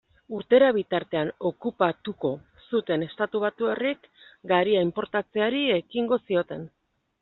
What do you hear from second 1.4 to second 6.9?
okupatuko zuten estatubatuarrek garia inportatzeari ekingo zioten.